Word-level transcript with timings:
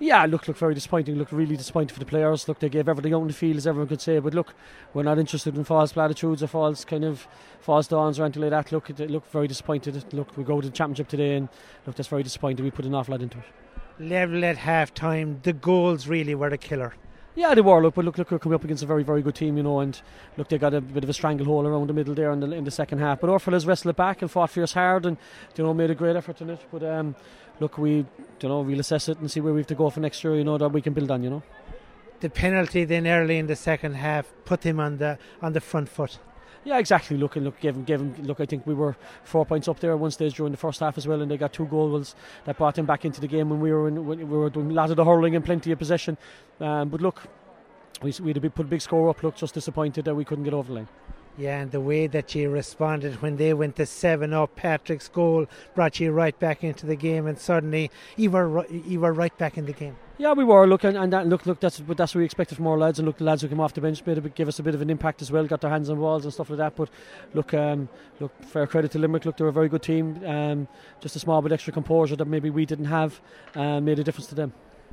Yeah, 0.00 0.26
look, 0.26 0.46
look 0.46 0.56
very 0.56 0.74
disappointing. 0.74 1.16
Look, 1.16 1.32
really 1.32 1.56
disappointing 1.56 1.92
for 1.92 1.98
the 1.98 2.06
players. 2.06 2.46
Look, 2.46 2.60
they 2.60 2.68
gave 2.68 2.88
everything 2.88 3.14
out 3.14 3.22
in 3.22 3.26
the 3.26 3.32
field, 3.32 3.56
as 3.56 3.66
everyone 3.66 3.88
could 3.88 4.00
say. 4.00 4.20
But 4.20 4.32
look, 4.32 4.54
we're 4.94 5.02
not 5.02 5.18
interested 5.18 5.56
in 5.56 5.64
false 5.64 5.92
platitudes 5.92 6.40
or 6.40 6.46
false 6.46 6.84
kind 6.84 7.04
of 7.04 7.26
false 7.60 7.88
dawns 7.88 8.20
or 8.20 8.24
anything 8.24 8.42
like 8.42 8.50
that. 8.52 8.70
Look, 8.70 8.90
it, 8.90 9.10
look 9.10 9.28
very 9.32 9.48
disappointed. 9.48 10.12
Look, 10.12 10.36
we 10.36 10.44
go 10.44 10.60
to 10.60 10.68
the 10.68 10.72
championship 10.72 11.08
today, 11.08 11.36
and 11.36 11.48
look, 11.84 11.96
that's 11.96 12.08
very 12.08 12.22
disappointing. 12.22 12.64
We 12.64 12.70
put 12.70 12.84
an 12.84 12.94
awful 12.94 13.12
lot 13.12 13.22
into 13.22 13.38
it. 13.38 13.44
Level 13.98 14.44
at 14.44 14.58
half 14.58 14.94
time, 14.94 15.40
the 15.42 15.52
goals 15.52 16.06
really 16.06 16.36
were 16.36 16.50
the 16.50 16.58
killer. 16.58 16.94
Yeah, 17.38 17.54
they 17.54 17.60
were. 17.60 17.80
Look, 17.80 17.94
but 17.94 18.04
look, 18.04 18.18
look, 18.18 18.32
we're 18.32 18.40
coming 18.40 18.56
up 18.56 18.64
against 18.64 18.82
a 18.82 18.86
very, 18.86 19.04
very 19.04 19.22
good 19.22 19.36
team, 19.36 19.56
you 19.56 19.62
know, 19.62 19.78
and 19.78 20.00
look, 20.36 20.48
they 20.48 20.58
got 20.58 20.74
a 20.74 20.80
bit 20.80 21.04
of 21.04 21.10
a 21.10 21.12
stranglehold 21.12 21.66
around 21.66 21.86
the 21.86 21.92
middle 21.92 22.12
there 22.12 22.32
in 22.32 22.40
the, 22.40 22.50
in 22.50 22.64
the 22.64 22.72
second 22.72 22.98
half. 22.98 23.20
But 23.20 23.30
has 23.40 23.64
wrestled 23.64 23.90
it 23.90 23.96
back 23.96 24.22
and 24.22 24.28
fought 24.28 24.50
fierce 24.50 24.72
hard, 24.72 25.06
and 25.06 25.16
you 25.54 25.62
know, 25.62 25.72
made 25.72 25.88
a 25.88 25.94
great 25.94 26.16
effort 26.16 26.40
in 26.40 26.50
it. 26.50 26.60
But 26.72 26.82
um, 26.82 27.14
look, 27.60 27.78
we, 27.78 27.98
you 28.40 28.48
know, 28.48 28.62
we'll 28.62 28.80
assess 28.80 29.08
it 29.08 29.20
and 29.20 29.30
see 29.30 29.40
where 29.40 29.52
we 29.52 29.60
have 29.60 29.68
to 29.68 29.76
go 29.76 29.88
for 29.88 30.00
next 30.00 30.24
year. 30.24 30.34
You 30.34 30.42
know 30.42 30.58
that 30.58 30.70
we 30.70 30.82
can 30.82 30.94
build 30.94 31.12
on. 31.12 31.22
You 31.22 31.30
know. 31.30 31.42
The 32.18 32.28
penalty 32.28 32.84
then 32.84 33.06
early 33.06 33.38
in 33.38 33.46
the 33.46 33.54
second 33.54 33.94
half 33.94 34.26
put 34.44 34.66
him 34.66 34.80
on 34.80 34.98
the 34.98 35.16
on 35.40 35.52
the 35.52 35.60
front 35.60 35.88
foot. 35.88 36.18
Yeah, 36.64 36.78
exactly. 36.78 37.16
Look 37.16 37.36
and 37.36 37.44
look, 37.44 37.60
give 37.60 37.76
him, 37.76 37.84
give 37.84 38.00
him. 38.00 38.14
Look, 38.24 38.40
I 38.40 38.46
think 38.46 38.66
we 38.66 38.74
were 38.74 38.96
four 39.24 39.46
points 39.46 39.68
up 39.68 39.80
there 39.80 39.92
at 39.92 39.98
one 39.98 40.10
stage 40.10 40.34
during 40.34 40.52
the 40.52 40.58
first 40.58 40.80
half 40.80 40.98
as 40.98 41.06
well, 41.06 41.22
and 41.22 41.30
they 41.30 41.36
got 41.36 41.52
two 41.52 41.66
goals 41.66 42.14
that 42.44 42.58
brought 42.58 42.74
them 42.74 42.86
back 42.86 43.04
into 43.04 43.20
the 43.20 43.28
game 43.28 43.48
when 43.48 43.60
we 43.60 43.72
were 43.72 43.88
in, 43.88 44.06
when 44.06 44.18
we 44.18 44.36
were 44.36 44.50
doing 44.50 44.70
a 44.70 44.74
lot 44.74 44.90
of 44.90 44.96
the 44.96 45.04
hurling 45.04 45.34
and 45.34 45.44
plenty 45.44 45.72
of 45.72 45.78
possession. 45.78 46.18
Um, 46.60 46.88
but 46.88 47.00
look, 47.00 47.22
we 48.02 48.12
we 48.20 48.30
had 48.30 48.36
a 48.36 48.40
big, 48.40 48.54
put 48.54 48.66
a 48.66 48.68
big 48.68 48.80
score 48.80 49.08
up. 49.08 49.22
Look, 49.22 49.36
just 49.36 49.54
disappointed 49.54 50.04
that 50.04 50.14
we 50.14 50.24
couldn't 50.24 50.44
get 50.44 50.54
over 50.54 50.68
the 50.68 50.74
line. 50.74 50.88
Yeah, 51.38 51.60
and 51.60 51.70
the 51.70 51.80
way 51.80 52.08
that 52.08 52.34
you 52.34 52.50
responded 52.50 53.22
when 53.22 53.36
they 53.36 53.54
went 53.54 53.76
to 53.76 53.86
seven 53.86 54.32
up, 54.34 54.56
Patrick's 54.56 55.06
goal 55.06 55.46
brought 55.72 56.00
you 56.00 56.10
right 56.10 56.36
back 56.36 56.64
into 56.64 56.84
the 56.84 56.96
game, 56.96 57.28
and 57.28 57.38
suddenly 57.38 57.92
you 58.16 58.32
were 58.32 58.66
you 58.66 58.98
were 58.98 59.12
right 59.12 59.36
back 59.38 59.56
in 59.56 59.66
the 59.66 59.72
game. 59.72 59.96
Yeah, 60.18 60.32
we 60.32 60.42
were 60.42 60.66
looking, 60.66 60.96
and 60.96 61.12
that, 61.12 61.28
look, 61.28 61.46
look, 61.46 61.60
that's 61.60 61.80
that's 61.86 62.12
what 62.12 62.18
we 62.18 62.24
expected 62.24 62.56
from 62.56 62.66
our 62.66 62.76
lads. 62.76 62.98
And 62.98 63.06
look, 63.06 63.18
the 63.18 63.24
lads 63.24 63.42
who 63.42 63.48
came 63.48 63.60
off 63.60 63.72
the 63.72 63.80
bench 63.80 64.04
made 64.04 64.18
a 64.18 64.20
bit, 64.20 64.34
give 64.34 64.48
us 64.48 64.58
a 64.58 64.64
bit 64.64 64.74
of 64.74 64.82
an 64.82 64.90
impact 64.90 65.22
as 65.22 65.30
well. 65.30 65.46
Got 65.46 65.60
their 65.60 65.70
hands 65.70 65.88
on 65.90 66.00
balls 66.00 66.24
and 66.24 66.34
stuff 66.34 66.50
like 66.50 66.58
that. 66.58 66.74
But 66.74 66.90
look, 67.34 67.54
um, 67.54 67.88
look, 68.18 68.32
fair 68.42 68.66
credit 68.66 68.90
to 68.92 68.98
Limerick. 68.98 69.24
Look, 69.24 69.36
they're 69.36 69.46
a 69.46 69.52
very 69.52 69.68
good 69.68 69.82
team. 69.82 70.20
Um, 70.26 70.66
just 71.00 71.14
a 71.14 71.20
small 71.20 71.40
bit 71.40 71.52
extra 71.52 71.72
composure 71.72 72.16
that 72.16 72.26
maybe 72.26 72.50
we 72.50 72.66
didn't 72.66 72.86
have 72.86 73.20
uh, 73.54 73.80
made 73.80 74.00
a 74.00 74.02
difference 74.02 74.26
to 74.26 74.34
them. 74.34 74.52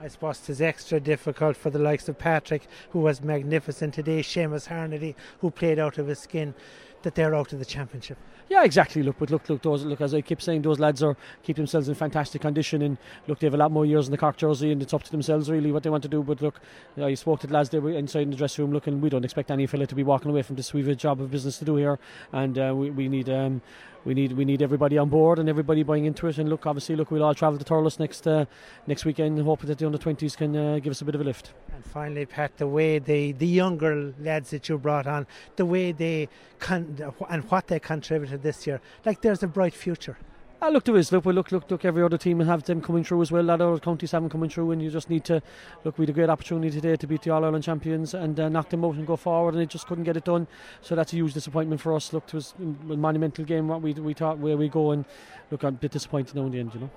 I 0.00 0.08
suppose 0.08 0.48
it's 0.48 0.60
extra 0.60 1.00
difficult 1.00 1.56
for 1.56 1.70
the 1.70 1.78
likes 1.78 2.08
of 2.08 2.18
Patrick, 2.18 2.66
who 2.90 3.00
was 3.00 3.22
magnificent 3.22 3.94
today, 3.94 4.20
Seamus 4.20 4.68
Harnedy, 4.68 5.14
who 5.40 5.50
played 5.50 5.78
out 5.78 5.98
of 5.98 6.06
his 6.06 6.18
skin, 6.18 6.54
that 7.02 7.14
they're 7.14 7.34
out 7.34 7.52
of 7.52 7.58
the 7.58 7.64
championship. 7.64 8.18
Yeah, 8.48 8.62
exactly. 8.62 9.02
Look, 9.02 9.16
but 9.18 9.30
look, 9.30 9.48
look, 9.48 9.62
those 9.62 9.84
look 9.84 10.00
as 10.00 10.14
I 10.14 10.20
keep 10.20 10.40
saying, 10.40 10.62
those 10.62 10.78
lads 10.78 11.02
are 11.02 11.16
keep 11.42 11.56
themselves 11.56 11.88
in 11.88 11.96
fantastic 11.96 12.42
condition, 12.42 12.80
and 12.80 12.96
look, 13.26 13.40
they 13.40 13.46
have 13.48 13.54
a 13.54 13.56
lot 13.56 13.72
more 13.72 13.84
years 13.84 14.06
in 14.06 14.12
the 14.12 14.18
Cork 14.18 14.36
jersey, 14.36 14.70
and 14.70 14.80
it's 14.80 14.94
up 14.94 15.02
to 15.02 15.10
themselves 15.10 15.50
really 15.50 15.72
what 15.72 15.82
they 15.82 15.90
want 15.90 16.04
to 16.04 16.08
do. 16.08 16.22
But 16.22 16.40
look, 16.40 16.60
you 16.96 17.16
spoke 17.16 17.40
to 17.40 17.48
the 17.48 17.54
lads 17.54 17.70
they 17.70 17.80
were 17.80 17.90
inside 17.90 18.22
in 18.22 18.30
the 18.30 18.36
dressing 18.36 18.64
room, 18.64 18.72
looking. 18.72 19.00
We 19.00 19.10
don't 19.10 19.24
expect 19.24 19.50
any 19.50 19.66
fella 19.66 19.86
to 19.86 19.94
be 19.96 20.04
walking 20.04 20.30
away 20.30 20.42
from 20.42 20.54
this. 20.54 20.72
We've 20.72 20.86
a 20.86 20.94
job 20.94 21.20
of 21.20 21.30
business 21.30 21.58
to 21.58 21.64
do 21.64 21.74
here, 21.74 21.98
and 22.32 22.56
uh, 22.56 22.72
we, 22.76 22.90
we 22.90 23.08
need. 23.08 23.28
Um, 23.28 23.62
we 24.04 24.14
need 24.14 24.34
we 24.34 24.44
need 24.44 24.62
everybody 24.62 24.98
on 24.98 25.08
board 25.08 25.40
and 25.40 25.48
everybody 25.48 25.82
buying 25.82 26.04
into 26.04 26.28
it. 26.28 26.38
And 26.38 26.48
look, 26.48 26.64
obviously, 26.64 26.94
look, 26.94 27.10
we'll 27.10 27.24
all 27.24 27.34
travel 27.34 27.58
to 27.58 27.64
Thurles 27.64 27.98
next 27.98 28.24
uh, 28.28 28.44
next 28.86 29.04
weekend, 29.04 29.40
hoping 29.42 29.66
that 29.66 29.78
the 29.78 29.86
under 29.86 29.98
twenties 29.98 30.36
can 30.36 30.56
uh, 30.56 30.78
give 30.78 30.92
us 30.92 31.00
a 31.00 31.04
bit 31.04 31.16
of 31.16 31.20
a 31.20 31.24
lift. 31.24 31.52
And 31.76 31.84
finally, 31.84 32.24
Pat, 32.24 32.56
the 32.56 32.66
way 32.66 32.98
the 32.98 33.32
the 33.32 33.46
younger 33.46 34.14
lads 34.18 34.48
that 34.48 34.66
you 34.66 34.78
brought 34.78 35.06
on, 35.06 35.26
the 35.56 35.66
way 35.66 35.92
they 35.92 36.26
con- 36.58 36.98
and 37.28 37.44
what 37.50 37.66
they 37.66 37.78
contributed 37.78 38.42
this 38.42 38.66
year, 38.66 38.80
like 39.04 39.20
there's 39.20 39.42
a 39.42 39.46
bright 39.46 39.74
future. 39.74 40.16
Ah, 40.62 40.68
look, 40.68 40.88
is. 40.88 41.12
Look, 41.12 41.26
look, 41.26 41.52
look, 41.52 41.70
look. 41.70 41.84
Every 41.84 42.02
other 42.02 42.16
team 42.16 42.38
will 42.38 42.46
have 42.46 42.62
them 42.62 42.80
coming 42.80 43.04
through 43.04 43.20
as 43.20 43.30
well. 43.30 43.44
That 43.44 43.60
other 43.60 43.78
counties 43.78 44.12
have 44.12 44.22
them 44.22 44.30
coming 44.30 44.48
through, 44.48 44.70
and 44.70 44.80
you 44.80 44.90
just 44.90 45.10
need 45.10 45.24
to 45.26 45.42
look. 45.84 45.98
We 45.98 46.04
had 46.04 46.10
a 46.10 46.12
great 46.14 46.30
opportunity 46.30 46.70
today 46.70 46.96
to 46.96 47.06
beat 47.06 47.20
the 47.20 47.30
All 47.30 47.44
Ireland 47.44 47.64
champions 47.64 48.14
and 48.14 48.40
uh, 48.40 48.48
knock 48.48 48.70
them 48.70 48.82
out 48.82 48.94
and 48.94 49.06
go 49.06 49.16
forward, 49.16 49.52
and 49.52 49.60
they 49.60 49.66
just 49.66 49.86
couldn't 49.86 50.04
get 50.04 50.16
it 50.16 50.24
done. 50.24 50.46
So 50.80 50.94
that's 50.94 51.12
a 51.12 51.16
huge 51.16 51.34
disappointment 51.34 51.82
for 51.82 51.94
us. 51.94 52.10
Look, 52.14 52.24
it 52.28 52.34
was 52.34 52.54
a 52.58 52.96
monumental 52.96 53.44
game. 53.44 53.68
What 53.68 53.82
we 53.82 53.92
we 53.92 54.14
thought 54.14 54.38
where 54.38 54.56
we 54.56 54.70
go, 54.70 54.92
and 54.92 55.04
look, 55.50 55.62
I'm 55.62 55.74
a 55.74 55.76
bit 55.76 55.90
disappointed 55.90 56.34
now 56.34 56.46
in 56.46 56.52
the 56.52 56.60
end. 56.60 56.72
You 56.72 56.80
know. 56.80 56.90